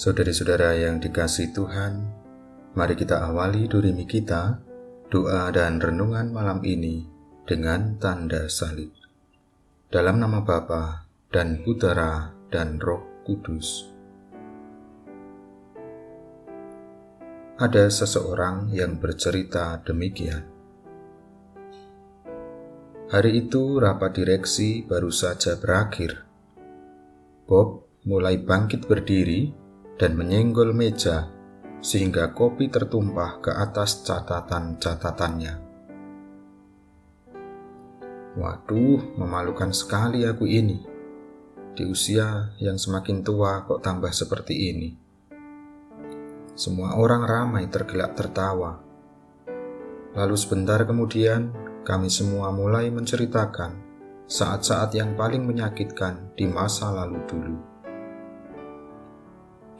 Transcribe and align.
Saudari-saudara 0.00 0.80
yang 0.80 0.96
dikasih 0.96 1.52
Tuhan, 1.52 2.00
mari 2.72 2.96
kita 2.96 3.20
awali 3.20 3.68
durimi 3.68 4.08
kita, 4.08 4.56
doa 5.12 5.52
dan 5.52 5.76
renungan 5.76 6.32
malam 6.32 6.64
ini 6.64 7.04
dengan 7.44 8.00
tanda 8.00 8.48
salib. 8.48 8.88
Dalam 9.92 10.16
nama 10.16 10.40
Bapa 10.40 11.04
dan 11.28 11.60
Putera 11.60 12.32
dan 12.48 12.80
Roh 12.80 13.28
Kudus. 13.28 13.92
Ada 17.60 17.92
seseorang 17.92 18.72
yang 18.72 18.96
bercerita 18.96 19.84
demikian. 19.84 20.48
Hari 23.12 23.36
itu 23.36 23.76
rapat 23.76 24.16
direksi 24.16 24.80
baru 24.80 25.12
saja 25.12 25.60
berakhir. 25.60 26.24
Bob 27.44 27.84
mulai 28.08 28.40
bangkit 28.40 28.88
berdiri 28.88 29.59
dan 30.00 30.16
menyenggol 30.16 30.72
meja 30.72 31.28
sehingga 31.84 32.32
kopi 32.32 32.72
tertumpah 32.72 33.44
ke 33.44 33.52
atas 33.52 34.00
catatan-catatannya. 34.08 35.68
Waduh, 38.40 39.20
memalukan 39.20 39.68
sekali 39.76 40.24
aku 40.24 40.48
ini. 40.48 40.80
Di 41.76 41.84
usia 41.84 42.56
yang 42.56 42.80
semakin 42.80 43.20
tua 43.20 43.68
kok 43.68 43.84
tambah 43.84 44.12
seperti 44.12 44.72
ini. 44.72 44.90
Semua 46.56 46.96
orang 46.96 47.24
ramai 47.24 47.68
tergelak 47.68 48.16
tertawa. 48.16 48.80
Lalu 50.16 50.36
sebentar 50.36 50.80
kemudian, 50.84 51.52
kami 51.84 52.08
semua 52.08 52.52
mulai 52.52 52.88
menceritakan 52.88 53.76
saat-saat 54.28 54.96
yang 54.96 55.16
paling 55.16 55.44
menyakitkan 55.44 56.32
di 56.36 56.44
masa 56.48 56.92
lalu 56.92 57.20
dulu. 57.24 57.69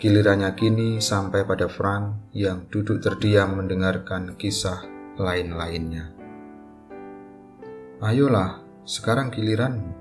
Gilirannya 0.01 0.57
kini 0.57 0.97
sampai 0.97 1.45
pada 1.45 1.69
Frank 1.69 2.33
yang 2.33 2.65
duduk 2.73 3.05
terdiam 3.05 3.53
mendengarkan 3.53 4.33
kisah 4.33 4.81
lain-lainnya. 5.21 6.09
Ayolah, 8.01 8.65
sekarang 8.89 9.29
giliranmu. 9.29 9.93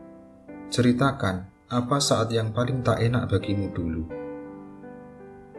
Ceritakan 0.72 1.52
apa 1.68 2.00
saat 2.00 2.32
yang 2.32 2.56
paling 2.56 2.80
tak 2.80 3.04
enak 3.04 3.28
bagimu 3.28 3.76
dulu. 3.76 4.04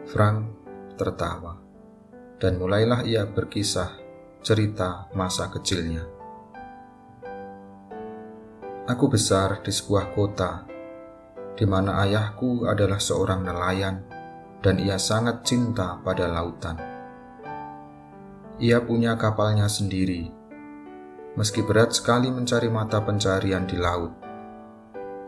Frank 0.09 0.49
tertawa, 0.97 1.61
dan 2.41 2.57
mulailah 2.57 3.05
ia 3.05 3.29
berkisah 3.29 3.93
cerita 4.41 5.05
masa 5.13 5.53
kecilnya. 5.53 6.01
Aku 8.89 9.05
besar 9.05 9.61
di 9.61 9.69
sebuah 9.69 10.09
kota, 10.17 10.65
di 11.53 11.69
mana 11.69 12.01
ayahku 12.01 12.65
adalah 12.65 12.97
seorang 12.97 13.45
nelayan 13.45 14.20
dan 14.61 14.77
ia 14.77 14.97
sangat 15.01 15.41
cinta 15.45 15.97
pada 16.05 16.29
lautan. 16.29 16.77
Ia 18.61 18.77
punya 18.85 19.17
kapalnya 19.17 19.65
sendiri. 19.65 20.29
Meski 21.33 21.65
berat 21.65 21.97
sekali 21.97 22.29
mencari 22.29 22.69
mata 22.69 23.01
pencarian 23.01 23.65
di 23.65 23.79
laut, 23.79 24.13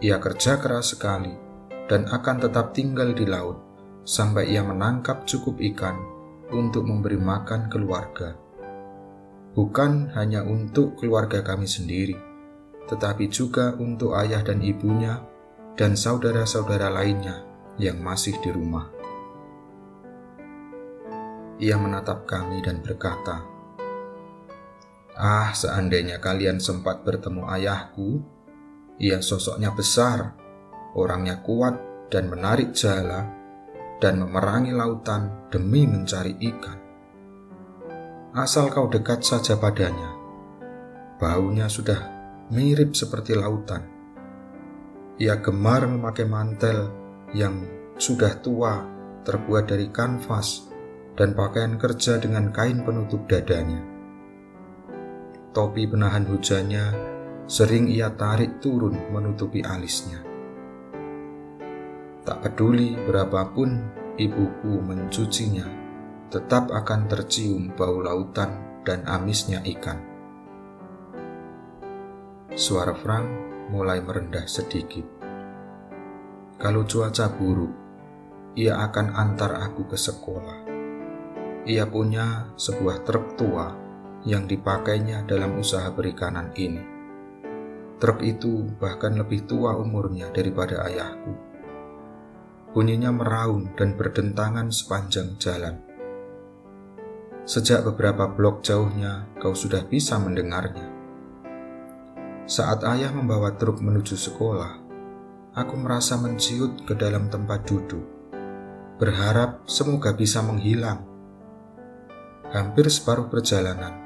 ia 0.04 0.20
kerja 0.20 0.60
keras 0.60 0.94
sekali 0.94 1.32
dan 1.88 2.06
akan 2.12 2.38
tetap 2.44 2.76
tinggal 2.76 3.16
di 3.16 3.24
laut 3.24 3.56
sampai 4.04 4.52
ia 4.52 4.60
menangkap 4.60 5.24
cukup 5.24 5.64
ikan 5.74 5.96
untuk 6.52 6.84
memberi 6.84 7.16
makan 7.16 7.72
keluarga. 7.72 8.36
Bukan 9.56 10.12
hanya 10.18 10.44
untuk 10.44 11.00
keluarga 11.00 11.40
kami 11.40 11.70
sendiri, 11.70 12.20
tetapi 12.92 13.32
juga 13.32 13.72
untuk 13.80 14.18
ayah 14.20 14.44
dan 14.44 14.60
ibunya 14.60 15.24
dan 15.80 15.96
saudara-saudara 15.96 16.92
lainnya 16.92 17.48
yang 17.80 18.04
masih 18.04 18.36
di 18.44 18.52
rumah. 18.52 19.03
Ia 21.64 21.80
menatap 21.80 22.28
kami 22.28 22.60
dan 22.60 22.84
berkata, 22.84 23.40
"Ah, 25.16 25.56
seandainya 25.56 26.20
kalian 26.20 26.60
sempat 26.60 27.08
bertemu 27.08 27.48
ayahku, 27.56 28.20
ia 29.00 29.24
sosoknya 29.24 29.72
besar, 29.72 30.36
orangnya 30.92 31.40
kuat 31.40 31.80
dan 32.12 32.28
menarik 32.28 32.76
jala, 32.76 33.32
dan 34.04 34.20
memerangi 34.20 34.76
lautan 34.76 35.48
demi 35.48 35.88
mencari 35.88 36.36
ikan. 36.52 36.80
Asal 38.36 38.68
kau 38.68 38.92
dekat 38.92 39.24
saja 39.24 39.56
padanya, 39.56 40.20
baunya 41.24 41.72
sudah 41.72 42.12
mirip 42.52 42.92
seperti 42.92 43.40
lautan. 43.40 43.88
Ia 45.16 45.40
gemar 45.40 45.88
memakai 45.88 46.28
mantel 46.28 46.92
yang 47.32 47.56
sudah 47.96 48.36
tua, 48.44 48.84
terbuat 49.24 49.72
dari 49.72 49.88
kanvas 49.88 50.73
dan 51.14 51.38
pakaian 51.38 51.78
kerja 51.78 52.18
dengan 52.18 52.50
kain 52.50 52.82
penutup 52.82 53.26
dadanya. 53.30 53.82
Topi 55.54 55.86
penahan 55.86 56.26
hujannya 56.26 56.86
sering 57.46 57.86
ia 57.86 58.10
tarik 58.10 58.58
turun 58.58 58.98
menutupi 59.14 59.62
alisnya. 59.62 60.26
Tak 62.24 62.40
peduli 62.42 62.98
berapapun 63.06 63.84
ibuku 64.18 64.82
mencucinya, 64.82 65.68
tetap 66.34 66.74
akan 66.74 67.06
tercium 67.06 67.70
bau 67.78 68.02
lautan 68.02 68.82
dan 68.82 69.06
amisnya 69.06 69.62
ikan. 69.78 70.02
Suara 72.54 72.98
Frank 72.98 73.28
mulai 73.70 74.02
merendah 74.02 74.46
sedikit. 74.50 75.06
Kalau 76.58 76.86
cuaca 76.88 77.28
buruk, 77.34 77.74
ia 78.58 78.78
akan 78.82 79.14
antar 79.14 79.58
aku 79.62 79.90
ke 79.90 79.98
sekolah. 79.98 80.73
Ia 81.64 81.88
punya 81.88 82.52
sebuah 82.60 83.08
truk 83.08 83.40
tua 83.40 83.72
yang 84.28 84.52
dipakainya 84.52 85.24
dalam 85.24 85.56
usaha 85.56 85.88
perikanan 85.96 86.52
ini. 86.60 86.84
Truk 88.04 88.20
itu 88.20 88.68
bahkan 88.84 89.16
lebih 89.16 89.48
tua 89.48 89.72
umurnya 89.80 90.28
daripada 90.36 90.84
ayahku. 90.84 91.32
Bunyinya 92.76 93.16
meraung 93.16 93.72
dan 93.80 93.96
berdentangan 93.96 94.76
sepanjang 94.76 95.40
jalan. 95.40 95.80
Sejak 97.48 97.88
beberapa 97.88 98.28
blok 98.28 98.60
jauhnya, 98.60 99.32
kau 99.40 99.56
sudah 99.56 99.88
bisa 99.88 100.20
mendengarnya. 100.20 100.92
Saat 102.44 102.84
ayah 102.92 103.16
membawa 103.16 103.56
truk 103.56 103.80
menuju 103.80 104.20
sekolah, 104.20 104.84
aku 105.56 105.80
merasa 105.80 106.20
menciut 106.20 106.84
ke 106.84 106.92
dalam 106.92 107.32
tempat 107.32 107.64
duduk, 107.64 108.04
berharap 109.00 109.64
semoga 109.64 110.12
bisa 110.12 110.44
menghilang 110.44 111.13
Hampir 112.54 112.86
separuh 112.86 113.34
perjalanan, 113.34 113.98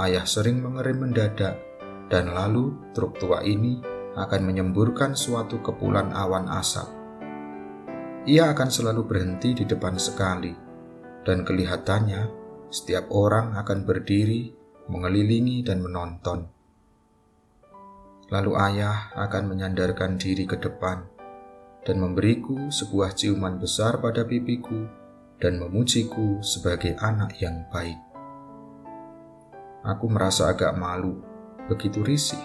ayah 0.00 0.24
sering 0.24 0.64
mengerim 0.64 1.04
mendadak 1.04 1.60
dan 2.08 2.32
lalu 2.32 2.72
truk 2.96 3.20
tua 3.20 3.44
ini 3.44 3.76
akan 4.16 4.40
menyemburkan 4.40 5.12
suatu 5.12 5.60
kepulan 5.60 6.08
awan 6.16 6.48
asap. 6.48 6.88
Ia 8.24 8.56
akan 8.56 8.68
selalu 8.72 9.04
berhenti 9.04 9.52
di 9.52 9.68
depan 9.68 10.00
sekali, 10.00 10.56
dan 11.28 11.44
kelihatannya 11.44 12.24
setiap 12.72 13.12
orang 13.12 13.52
akan 13.52 13.84
berdiri, 13.84 14.56
mengelilingi, 14.88 15.60
dan 15.60 15.84
menonton. 15.84 16.48
Lalu 18.32 18.52
ayah 18.64 19.12
akan 19.12 19.52
menyandarkan 19.52 20.16
diri 20.16 20.48
ke 20.48 20.56
depan 20.56 21.04
dan 21.84 22.00
memberiku 22.00 22.72
sebuah 22.72 23.12
ciuman 23.12 23.60
besar 23.60 24.00
pada 24.00 24.24
pipiku 24.24 25.03
dan 25.44 25.60
memujiku 25.60 26.40
sebagai 26.40 26.96
anak 27.04 27.36
yang 27.36 27.68
baik. 27.68 28.00
Aku 29.84 30.08
merasa 30.08 30.48
agak 30.48 30.72
malu, 30.80 31.20
begitu 31.68 32.00
risih. 32.00 32.40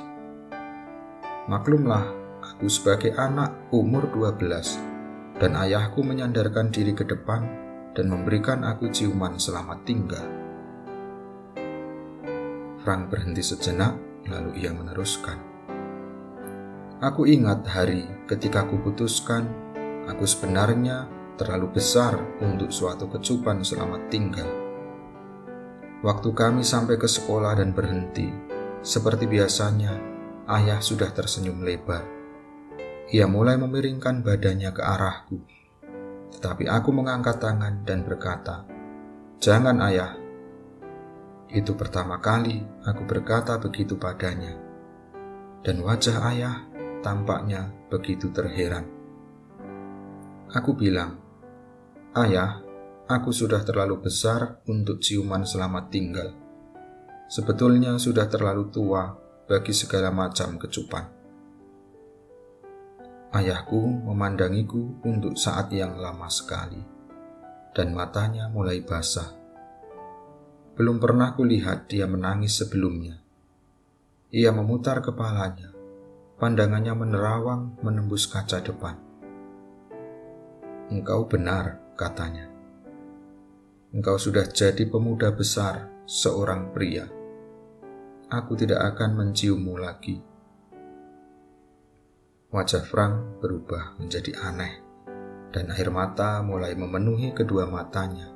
Maklumlah, 1.47 2.03
aku 2.43 2.67
sebagai 2.67 3.15
anak 3.15 3.55
umur 3.71 4.11
12 4.11 5.39
dan 5.39 5.55
ayahku 5.55 6.03
menyandarkan 6.03 6.75
diri 6.75 6.91
ke 6.91 7.07
depan 7.07 7.47
dan 7.95 8.11
memberikan 8.11 8.67
aku 8.67 8.91
ciuman 8.91 9.39
selamat 9.39 9.79
tinggal. 9.87 10.27
Frank 12.83 13.07
berhenti 13.07 13.39
sejenak, 13.39 13.95
lalu 14.27 14.59
ia 14.59 14.75
meneruskan. 14.75 15.39
Aku 16.99 17.23
ingat 17.23 17.63
hari 17.63 18.03
ketika 18.27 18.67
aku 18.67 18.75
putuskan 18.83 19.47
aku 20.11 20.27
sebenarnya 20.27 21.18
terlalu 21.39 21.79
besar 21.79 22.19
untuk 22.43 22.67
suatu 22.67 23.07
kecupan 23.07 23.63
selamat 23.63 24.01
tinggal. 24.11 24.49
Waktu 26.03 26.29
kami 26.35 26.67
sampai 26.67 26.99
ke 26.99 27.07
sekolah 27.07 27.55
dan 27.55 27.71
berhenti, 27.71 28.27
seperti 28.83 29.23
biasanya, 29.23 29.95
ayah 30.51 30.83
sudah 30.83 31.07
tersenyum 31.15 31.63
lebar. 31.63 32.03
Ia 33.15 33.23
mulai 33.25 33.55
memiringkan 33.55 34.19
badannya 34.19 34.71
ke 34.75 34.83
arahku, 34.83 35.39
tetapi 36.35 36.67
aku 36.67 36.89
mengangkat 36.91 37.39
tangan 37.39 37.87
dan 37.87 38.03
berkata, 38.03 38.67
"Jangan, 39.39 39.79
ayah." 39.87 40.11
Itu 41.49 41.73
pertama 41.73 42.21
kali 42.21 42.61
aku 42.83 43.07
berkata 43.07 43.57
begitu 43.57 43.95
padanya, 43.95 44.53
dan 45.63 45.81
wajah 45.81 46.19
ayah 46.35 46.55
tampaknya 47.01 47.71
begitu 47.89 48.29
terheran. 48.29 48.85
Aku 50.53 50.77
bilang, 50.77 51.28
Ayah, 52.09 52.57
aku 53.05 53.29
sudah 53.29 53.61
terlalu 53.61 54.09
besar 54.09 54.65
untuk 54.65 54.97
ciuman 54.97 55.45
selamat 55.45 55.93
tinggal. 55.93 56.33
Sebetulnya 57.29 58.01
sudah 58.01 58.25
terlalu 58.25 58.73
tua 58.73 59.13
bagi 59.45 59.69
segala 59.77 60.09
macam 60.09 60.57
kecupan. 60.57 61.05
Ayahku 63.29 64.09
memandangiku 64.09 65.05
untuk 65.05 65.37
saat 65.37 65.69
yang 65.69 66.01
lama 66.01 66.25
sekali, 66.33 66.81
dan 67.77 67.93
matanya 67.93 68.49
mulai 68.49 68.81
basah. 68.81 69.29
Belum 70.73 70.97
pernah 70.97 71.37
kulihat 71.37 71.93
dia 71.93 72.09
menangis 72.09 72.57
sebelumnya. 72.57 73.21
Ia 74.33 74.49
memutar 74.49 75.05
kepalanya, 75.05 75.69
pandangannya 76.41 76.93
menerawang 76.97 77.77
menembus 77.85 78.25
kaca 78.25 78.65
depan. 78.65 78.97
Engkau 80.89 81.29
benar, 81.29 81.88
katanya. 81.99 82.47
Engkau 83.91 84.15
sudah 84.15 84.47
jadi 84.47 84.87
pemuda 84.87 85.35
besar, 85.35 85.91
seorang 86.07 86.71
pria. 86.71 87.03
Aku 88.31 88.55
tidak 88.55 88.95
akan 88.95 89.19
menciummu 89.19 89.75
lagi. 89.75 90.15
Wajah 92.55 92.87
Frank 92.87 93.43
berubah 93.43 93.99
menjadi 93.99 94.31
aneh, 94.39 94.79
dan 95.51 95.75
air 95.75 95.91
mata 95.91 96.39
mulai 96.39 96.71
memenuhi 96.79 97.35
kedua 97.35 97.67
matanya 97.67 98.31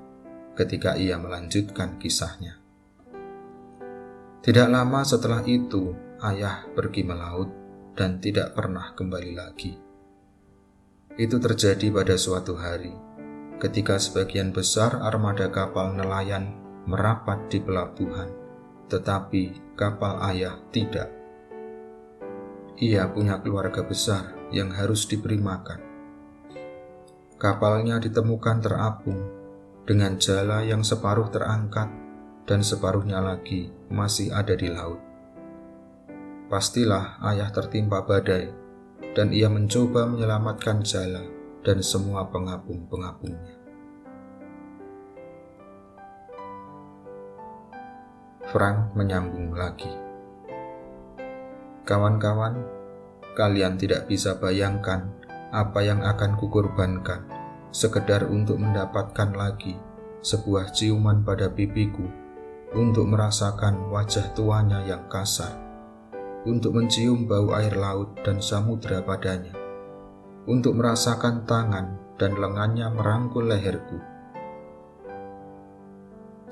ketika 0.60 1.00
ia 1.00 1.16
melanjutkan 1.18 1.98
kisahnya. 1.98 2.60
Tidak 4.44 4.68
lama 4.68 5.02
setelah 5.08 5.42
itu, 5.48 5.96
ayah 6.20 6.68
pergi 6.76 7.02
melaut 7.08 7.50
dan 7.96 8.20
tidak 8.20 8.54
pernah 8.58 8.92
kembali 8.94 9.32
lagi. 9.34 9.74
Itu 11.14 11.38
terjadi 11.38 11.94
pada 11.94 12.18
suatu 12.18 12.58
hari 12.58 13.13
ketika 13.64 13.96
sebagian 13.96 14.52
besar 14.52 15.00
armada 15.00 15.48
kapal 15.48 15.96
nelayan 15.96 16.52
merapat 16.84 17.48
di 17.48 17.64
pelabuhan, 17.64 18.28
tetapi 18.92 19.56
kapal 19.80 20.20
ayah 20.28 20.60
tidak. 20.76 21.08
Ia 22.76 23.08
punya 23.08 23.40
keluarga 23.40 23.88
besar 23.88 24.36
yang 24.52 24.68
harus 24.76 25.08
diberi 25.08 25.40
makan. 25.40 25.80
Kapalnya 27.40 28.04
ditemukan 28.04 28.60
terapung 28.60 29.20
dengan 29.88 30.20
jala 30.20 30.68
yang 30.68 30.84
separuh 30.84 31.32
terangkat 31.32 31.88
dan 32.44 32.60
separuhnya 32.60 33.24
lagi 33.24 33.72
masih 33.88 34.36
ada 34.36 34.60
di 34.60 34.68
laut. 34.68 35.00
Pastilah 36.52 37.24
ayah 37.32 37.48
tertimpa 37.56 38.04
badai, 38.04 38.52
dan 39.16 39.32
ia 39.32 39.48
mencoba 39.48 40.04
menyelamatkan 40.04 40.84
jala 40.84 41.33
dan 41.64 41.80
semua 41.80 42.28
pengapung-pengapungnya. 42.28 43.56
Frank 48.52 48.94
menyambung 48.94 49.56
lagi. 49.56 49.90
Kawan-kawan, 51.88 52.62
kalian 53.34 53.82
tidak 53.82 54.06
bisa 54.06 54.38
bayangkan 54.38 55.10
apa 55.50 55.82
yang 55.82 56.06
akan 56.06 56.38
kukorbankan 56.38 57.26
sekedar 57.74 58.30
untuk 58.30 58.62
mendapatkan 58.62 59.34
lagi 59.34 59.74
sebuah 60.22 60.70
ciuman 60.70 61.26
pada 61.26 61.50
pipiku 61.50 62.06
untuk 62.78 63.10
merasakan 63.10 63.90
wajah 63.90 64.34
tuanya 64.38 64.86
yang 64.86 65.06
kasar, 65.10 65.58
untuk 66.46 66.78
mencium 66.78 67.26
bau 67.26 67.54
air 67.58 67.74
laut 67.74 68.18
dan 68.22 68.38
samudera 68.38 69.02
padanya 69.02 69.63
untuk 70.44 70.76
merasakan 70.76 71.48
tangan 71.48 72.18
dan 72.20 72.36
lengannya 72.36 72.92
merangkul 72.92 73.48
leherku. 73.48 74.00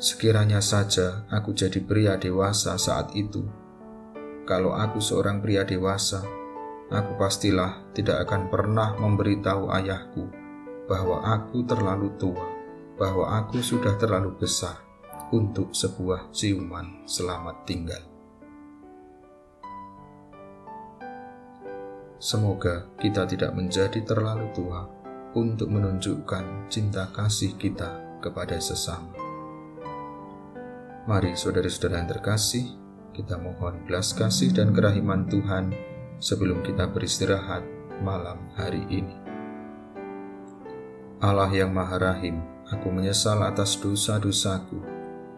Sekiranya 0.01 0.63
saja 0.63 1.29
aku 1.29 1.53
jadi 1.53 1.77
pria 1.83 2.17
dewasa 2.17 2.73
saat 2.79 3.13
itu. 3.13 3.45
Kalau 4.49 4.73
aku 4.73 4.97
seorang 4.97 5.39
pria 5.39 5.61
dewasa, 5.61 6.25
aku 6.89 7.11
pastilah 7.21 7.93
tidak 7.93 8.25
akan 8.25 8.49
pernah 8.49 8.97
memberitahu 8.97 9.69
ayahku 9.69 10.25
bahwa 10.89 11.21
aku 11.21 11.61
terlalu 11.69 12.09
tua, 12.17 12.47
bahwa 12.97 13.37
aku 13.37 13.61
sudah 13.61 13.93
terlalu 14.01 14.33
besar 14.35 14.81
untuk 15.31 15.71
sebuah 15.71 16.33
ciuman 16.33 17.05
selamat 17.05 17.63
tinggal. 17.63 18.03
Semoga 22.21 22.85
kita 23.01 23.25
tidak 23.25 23.57
menjadi 23.57 23.97
terlalu 24.05 24.45
tua 24.53 24.85
untuk 25.33 25.73
menunjukkan 25.73 26.69
cinta 26.69 27.09
kasih 27.09 27.57
kita 27.57 28.21
kepada 28.21 28.61
sesama. 28.61 29.09
Mari 31.09 31.33
saudara-saudara 31.33 31.97
yang 31.97 32.09
terkasih, 32.13 32.77
kita 33.09 33.41
mohon 33.41 33.81
belas 33.89 34.13
kasih 34.13 34.53
dan 34.53 34.69
kerahiman 34.69 35.25
Tuhan 35.25 35.73
sebelum 36.21 36.61
kita 36.61 36.93
beristirahat 36.93 37.65
malam 38.05 38.37
hari 38.53 38.85
ini. 38.93 39.17
Allah 41.25 41.49
yang 41.49 41.73
Maha 41.73 41.97
Rahim, 41.97 42.37
aku 42.69 42.93
menyesal 42.93 43.41
atas 43.41 43.81
dosa-dosaku. 43.81 44.77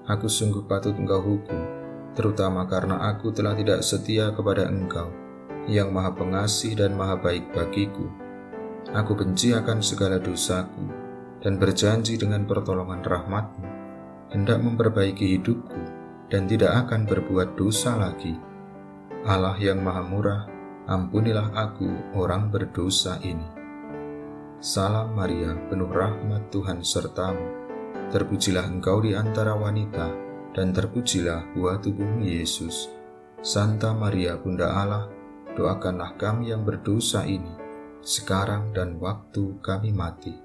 Aku 0.04 0.28
sungguh 0.28 0.68
patut 0.68 1.00
engkau 1.00 1.24
hukum, 1.24 1.64
terutama 2.12 2.68
karena 2.68 3.08
aku 3.08 3.32
telah 3.32 3.56
tidak 3.56 3.80
setia 3.88 4.36
kepada 4.36 4.68
engkau 4.68 5.23
yang 5.70 5.96
maha 5.96 6.12
pengasih 6.12 6.76
dan 6.76 6.96
maha 6.96 7.16
baik 7.16 7.52
bagiku. 7.56 8.08
Aku 8.92 9.16
benci 9.16 9.56
akan 9.56 9.80
segala 9.80 10.20
dosaku 10.20 10.86
dan 11.40 11.60
berjanji 11.60 12.20
dengan 12.20 12.44
pertolongan 12.44 13.04
rahmatmu, 13.04 13.68
hendak 14.32 14.60
memperbaiki 14.60 15.40
hidupku 15.40 15.82
dan 16.28 16.46
tidak 16.48 16.88
akan 16.88 17.08
berbuat 17.08 17.56
dosa 17.56 17.96
lagi. 17.96 18.36
Allah 19.24 19.56
yang 19.56 19.80
maha 19.80 20.04
murah, 20.04 20.44
ampunilah 20.88 21.56
aku 21.56 22.16
orang 22.20 22.52
berdosa 22.52 23.20
ini. 23.24 23.48
Salam 24.64 25.16
Maria, 25.16 25.56
penuh 25.68 25.92
rahmat 25.92 26.48
Tuhan 26.52 26.84
sertamu. 26.84 27.44
Terpujilah 28.12 28.68
engkau 28.68 29.04
di 29.04 29.12
antara 29.16 29.56
wanita, 29.56 30.12
dan 30.56 30.72
terpujilah 30.72 31.52
buah 31.56 31.84
tubuhmu 31.84 32.24
Yesus. 32.24 32.88
Santa 33.44 33.92
Maria, 33.92 34.40
Bunda 34.40 34.72
Allah, 34.72 35.04
doakanlah 35.54 36.18
kami 36.18 36.54
yang 36.54 36.66
berdosa 36.66 37.26
ini, 37.26 37.54
sekarang 38.04 38.74
dan 38.76 39.00
waktu 39.00 39.58
kami 39.64 39.94
mati. 39.94 40.36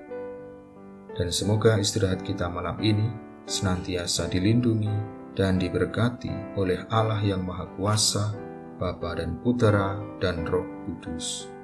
Dan 1.17 1.35
semoga 1.35 1.81
istirahat 1.81 2.23
kita 2.23 2.47
malam 2.47 2.79
ini 2.79 3.09
senantiasa 3.49 4.31
dilindungi 4.31 4.93
dan 5.35 5.59
diberkati 5.59 6.55
oleh 6.55 6.87
Allah 6.93 7.19
yang 7.25 7.43
Maha 7.43 7.67
Kuasa, 7.75 8.37
Bapa 8.79 9.19
dan 9.19 9.43
Putera 9.43 9.99
dan 10.23 10.47
Roh 10.47 10.67
Kudus. 10.87 11.58